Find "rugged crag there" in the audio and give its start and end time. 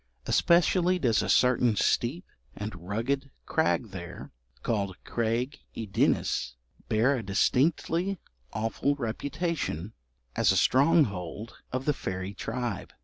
2.87-4.31